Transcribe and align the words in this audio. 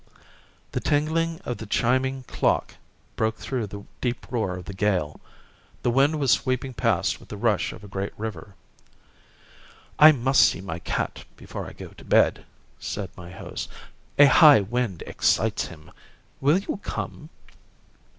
The 0.71 0.79
tingling 0.79 1.39
of 1.45 1.57
the 1.59 1.67
chiming 1.67 2.23
clock 2.23 2.73
broke 3.15 3.37
through 3.37 3.67
the 3.67 3.85
deep 4.01 4.25
roar 4.31 4.57
of 4.57 4.65
the 4.65 4.73
gale. 4.73 5.21
The 5.83 5.91
wind 5.91 6.19
was 6.19 6.31
sweeping 6.31 6.73
past 6.73 7.19
with 7.19 7.29
the 7.29 7.37
rush 7.37 7.71
of 7.71 7.83
a 7.83 7.87
great 7.87 8.17
river. 8.17 8.55
"I 9.99 10.11
must 10.11 10.41
see 10.41 10.59
my 10.59 10.79
cat 10.79 11.25
before 11.37 11.67
I 11.67 11.73
go 11.73 11.89
to 11.89 12.03
bed," 12.03 12.45
said 12.79 13.11
my 13.15 13.29
host. 13.29 13.69
"A 14.17 14.25
high 14.25 14.61
wind 14.61 15.03
excites 15.05 15.65
him. 15.67 15.91
Will 16.41 16.57
you 16.57 16.77
come?" 16.81 17.29